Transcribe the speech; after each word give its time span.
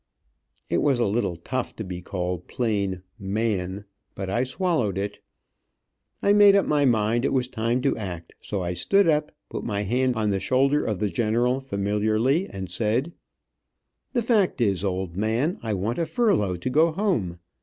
It 0.67 0.79
was 0.79 0.99
a 0.99 1.05
little 1.05 1.35
tough 1.35 1.75
to 1.75 1.83
be 1.83 2.01
called 2.01 2.47
plain 2.47 3.03
"man," 3.19 3.85
but 4.15 4.31
I 4.31 4.43
swallowed 4.43 4.97
it. 4.97 5.19
I 6.23 6.33
made 6.33 6.55
up 6.55 6.65
my 6.65 6.85
mind 6.85 7.23
it 7.23 7.31
was 7.31 7.47
time 7.47 7.83
to 7.83 7.95
act, 7.97 8.33
so 8.41 8.63
I 8.63 8.73
stood 8.73 9.07
up, 9.07 9.31
put 9.47 9.63
my 9.63 9.83
hand 9.83 10.15
on 10.15 10.31
the 10.31 10.39
shoulder 10.39 10.83
of 10.83 10.97
the 10.97 11.09
general 11.09 11.59
familiarly, 11.59 12.47
and 12.47 12.67
said: 12.67 13.13
"The 14.13 14.23
fact 14.23 14.59
is, 14.59 14.83
old 14.83 15.15
man, 15.15 15.59
I 15.61 15.75
want 15.75 15.99
a 15.99 16.07
furlough 16.07 16.55
to 16.55 16.69
go 16.71 16.91
home. 16.91 17.37